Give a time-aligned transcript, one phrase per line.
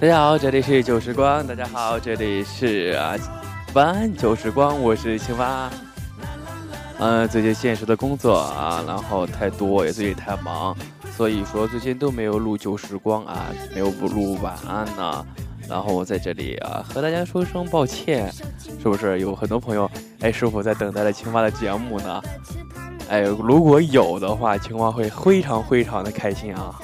[0.00, 1.46] 大家好，这里是旧时光。
[1.46, 3.14] 大家好，这里是啊，
[3.74, 5.70] 晚安旧时光，我是青蛙。
[6.98, 10.76] 嗯，最近现实的工作啊，然后太多，也最近太忙，
[11.16, 15.24] 所以说最近都没有录旧时光啊，没有不录晚安呢。
[15.68, 18.28] 然后我在这里啊，和大家说声抱歉，
[18.82, 22.20] 是不是有很多朋友哎，是否在等待着青蛙的节目呢？
[23.08, 26.74] 哎，如果有的话，青蛙会非常非常的开心啊。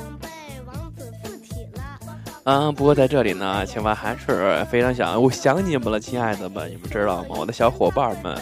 [2.45, 7.37] 嗯，不过在这里呢，青蛙还是非常想，我想你们了，亲爱的们，你们知道吗？
[7.39, 8.39] 我的小伙伴们，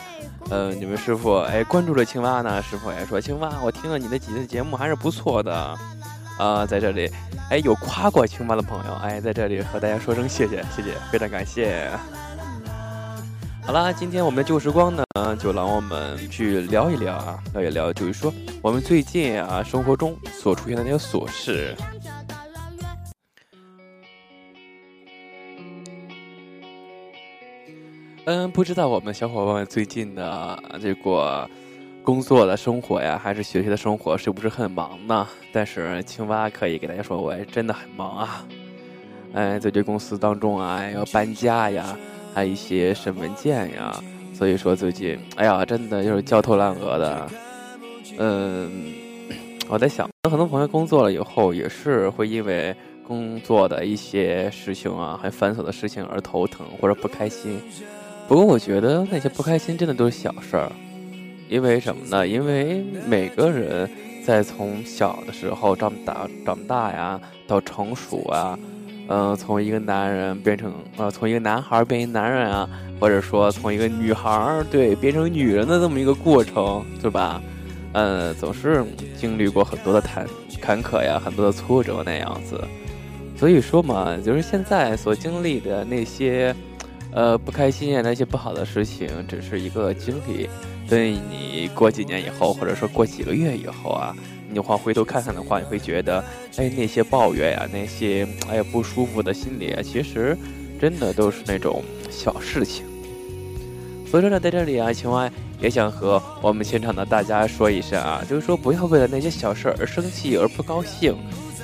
[0.50, 2.62] 呃，你们是否哎关注了青蛙呢？
[2.62, 5.78] 是否哎说青蛙，我听了你的几次节目还是不错的，
[6.38, 7.10] 啊，在这里
[7.50, 11.90] 哎有夸过青蛙的朋友，哎，在这里和大家说声谢谢，谢谢，非常感谢。
[13.68, 15.04] 好啦，今天我们的旧时光呢，
[15.38, 21.76] 就让我们去聊一聊啊，聊一聊，就是说我们最近啊生活中所出现的那些琐事。
[28.24, 31.46] 嗯，不知道我们小伙伴们最近的这个
[32.02, 35.28] 工作的生活呀，还是学习的生活，是不是很忙呢？
[35.52, 38.46] 但是青蛙可以给大家说，我真的很忙啊！
[39.34, 41.94] 哎，在这公司当中啊，要搬家呀，
[42.34, 44.00] 还有一些审文件呀，
[44.34, 47.28] 所以说最近，哎呀，真的就是焦头烂额的。
[48.18, 48.70] 嗯，
[49.68, 52.74] 我在想，很多朋友工作了以后，也是会因为
[53.06, 57.60] 工作的一些事情啊，很繁琐的事情而头疼或者不开心。
[58.26, 60.70] 不过我觉得那些不开心真的都是小事儿，
[61.48, 62.26] 因为什么呢？
[62.26, 63.88] 因为每个人
[64.24, 68.58] 在从小的时候长大长大呀，到成熟啊，
[69.08, 72.68] 嗯，从一个男人变成呃，从一个男孩变成男人啊，
[73.00, 77.42] 或者说从一个女孩对变成女人的这么一个过程，对吧？
[77.94, 78.84] 嗯，总是
[79.16, 80.26] 经历过很多的坎
[80.60, 82.62] 坎坷呀，很多的挫折那样子。
[83.36, 86.54] 所以说嘛，就是现在所经历的那些。
[87.10, 90.46] 呃，不开心呀，那些不好的事情，只是一个经历。
[90.86, 94.14] 等你过几年以后，或者说过几个月以后啊，
[94.50, 96.24] 你话回头看看的话，你会觉得，
[96.56, 100.36] 哎，那些抱怨呀，那些哎呀不舒服的心理啊，其实
[100.80, 102.84] 真的都是那种小事情。
[104.10, 111.14] 所以说呢，在这里啊，青蛙也想和我们现场的大家说一声啊，就是说不要为了那些小事而生气而不高兴，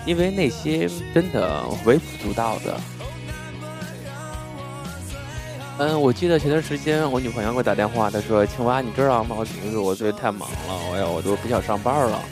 [0.05, 2.81] 因为那些真的微不足道的。
[5.79, 9.35] 嗯，我记得前段时间我女朋友给我打电话，她说：“青蛙，你知道吗？
[9.37, 12.23] 我平时我最近太忙了，我呀我都不想上班了，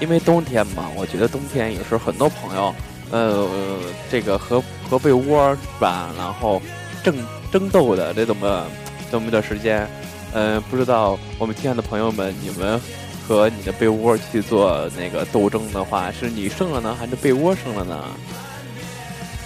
[0.00, 0.88] 因为冬天嘛。
[0.96, 2.74] 我觉得冬天有时候很多朋友，
[3.10, 3.48] 呃，
[4.10, 6.60] 这个和和被窝是吧，然后
[7.02, 7.14] 争
[7.50, 8.66] 争斗的这怎么
[9.10, 9.88] 这么一段时间，
[10.32, 12.80] 嗯，不知道我们亲爱的朋友们，你们
[13.26, 18.04] 和你的被窝去做那个斗争的话，是你胜了呢，还是被窝胜了呢？”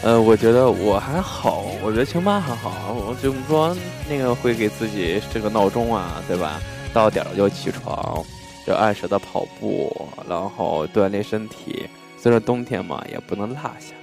[0.03, 2.95] 呃，我觉得我还好，我觉得青蛙还好。
[3.09, 3.75] 我就说
[4.09, 6.61] 那个会给自己设个闹钟啊，对吧？
[6.93, 8.23] 到点了就起床，
[8.67, 11.87] 就按时的跑步，然后锻炼身体。
[12.19, 13.95] 虽然冬天嘛，也不能落下。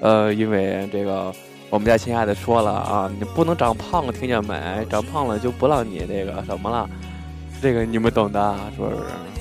[0.00, 1.30] 呃，因为这个
[1.68, 4.86] 我们家亲爱的说了啊，你不能长胖，听见没？
[4.88, 6.88] 长胖了就不让你那个什么了。
[7.60, 8.96] 这个你们懂的，说是。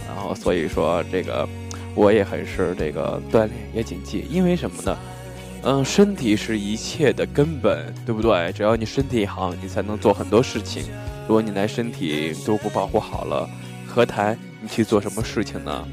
[0.07, 1.47] 然后所以说这个
[1.95, 4.97] 我也很是这个锻炼也谨记，因为什么呢？
[5.63, 8.51] 嗯，身体是一切的根本，对不对？
[8.51, 10.83] 只要你身体好，你才能做很多事情。
[11.27, 13.49] 如果你连身体都不保护好了，
[13.97, 15.87] 何谈你去做什么事情呢？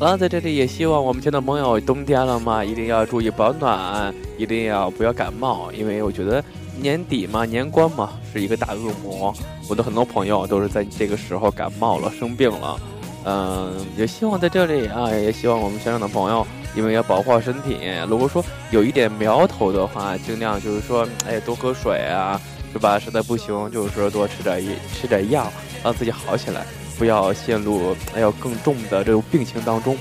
[0.00, 6.42] 啊，在这里也希望我们听众朋友，冬天了嘛，一定要注意保暖，一定要不要感冒，因为我觉得
[6.80, 9.34] 年底嘛，年关嘛，是一个大恶魔。
[9.68, 12.80] 我的很多朋友都是在这个时候感冒了，生病了。
[13.26, 16.46] 嗯，也希望在这里啊，也希望我们现场的朋友。
[16.74, 17.78] 因为要保护好身体，
[18.08, 22.38] 如果说有一点苗头的话，尽量就是说，哎，多喝水啊，
[22.70, 22.98] 是吧？
[22.98, 24.62] 实在不行，就是说多吃点
[24.92, 25.50] 吃点药，
[25.86, 26.66] 让自己好起来，
[26.98, 29.96] 不要陷入哎要更重的这种病情当中，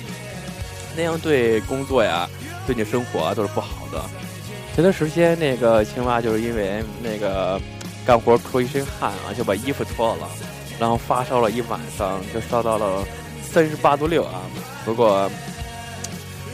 [0.97, 2.27] 那样对工作呀，
[2.65, 4.01] 对你生活啊都是不好的。
[4.73, 7.61] 前段时间那个青蛙就是因为那个
[8.03, 10.27] 干活出一身汗啊，就把衣服脱了，
[10.79, 13.05] 然后发烧了一晚上，就烧到了
[13.43, 14.41] 三十八度六啊，
[14.83, 15.29] 不过。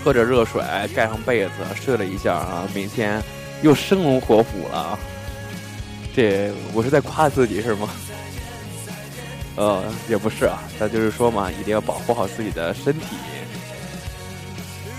[0.03, 0.63] 喝着热水，
[0.95, 3.21] 盖上被子，睡了一觉啊，明天
[3.61, 4.97] 又生龙活虎了。
[6.15, 7.87] 这我是在夸自己是吗？
[9.55, 13.05] 呃，也不是啊，那就是说嘛，一定要保护好自己的身体。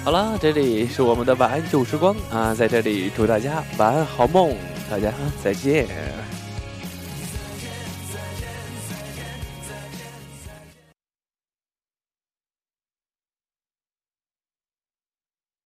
[0.04, 4.54] 好了，这里是我们的晚安旧时光啊，在这里祝大家晚安好梦，
[4.90, 5.12] 大家
[5.42, 5.86] 再见。